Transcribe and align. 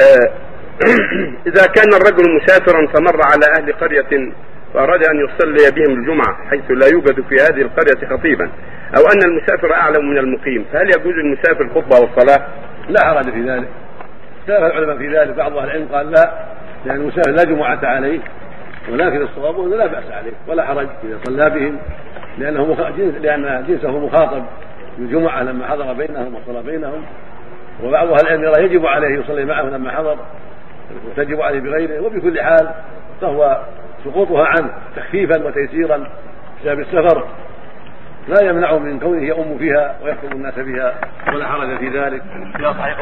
آه، 0.00 0.32
إذا 1.48 1.66
كان 1.66 1.92
الرجل 1.94 2.36
مسافرا 2.36 2.86
فمر 2.86 3.20
على 3.24 3.44
أهل 3.58 3.72
قرية 3.72 4.32
وأراد 4.74 5.00
أن 5.04 5.16
يصلي 5.24 5.70
بهم 5.70 5.98
الجمعة 5.98 6.48
حيث 6.50 6.70
لا 6.70 6.86
يوجد 6.92 7.24
في 7.28 7.34
هذه 7.34 7.62
القرية 7.62 8.16
خطيبا 8.16 8.50
أو 8.96 9.02
أن 9.02 9.22
المسافر 9.24 9.74
أعلم 9.74 10.10
من 10.10 10.18
المقيم 10.18 10.64
فهل 10.72 10.86
يجوز 10.86 11.14
المسافر 11.14 11.60
الخطبة 11.60 12.00
والصلاة؟ 12.00 12.46
لا 12.88 13.04
حرج 13.04 13.30
في 13.30 13.42
ذلك. 13.42 13.68
اختلف 14.40 14.72
العلماء 14.72 14.98
في 14.98 15.08
ذلك. 15.08 15.36
بعض 15.36 15.56
أهل 15.56 15.64
العلم 15.64 15.88
قال 15.92 16.10
لا 16.10 16.32
لأن 16.84 16.96
المسافر 16.96 17.30
لا 17.30 17.44
جمعة 17.44 17.80
عليه 17.82 18.20
ولكن 18.92 19.22
الصواب 19.22 19.60
أنه 19.60 19.76
لا 19.76 19.86
بأس 19.86 20.10
عليه 20.12 20.32
ولا 20.48 20.66
حرج 20.66 20.88
إذا 21.04 21.18
صلى 21.24 21.50
بهم 21.50 21.78
لأنه 22.38 22.66
مخ... 22.66 22.80
لأن 23.20 23.64
جنسه 23.68 23.98
مخاطب. 24.06 24.44
بالجمعه 24.98 25.42
لما 25.42 25.66
حضر 25.66 25.92
بينهم 25.92 26.34
وصلى 26.34 26.62
بينهم 26.62 27.04
وبعض 27.82 28.08
أهل 28.08 28.20
العلم 28.26 28.44
يرى 28.44 28.64
يجب 28.64 28.86
عليه 28.86 29.18
يصلي 29.18 29.44
معه 29.44 29.62
لما 29.62 29.90
حضر 29.90 30.16
وتجب 31.06 31.40
عليه 31.40 31.60
بغيره 31.60 32.00
وبكل 32.00 32.40
حال 32.42 32.74
فهو 33.20 33.62
سقوطها 34.04 34.46
عنه 34.46 34.70
تخفيفا 34.96 35.44
وتيسيرا 35.44 36.06
بسبب 36.60 36.80
السفر. 36.80 37.26
لا 38.28 38.48
يمنع 38.48 38.76
من 38.76 39.00
كونه 39.00 39.22
يؤم 39.22 39.58
فيها 39.58 39.96
ويخطب 40.04 40.32
الناس 40.32 40.58
بها 40.58 40.94
ولا 41.28 41.46
حرج 41.46 41.78
في 41.78 41.88
ذلك. 41.88 42.22
في 42.56 42.74
صحيح 42.78 43.00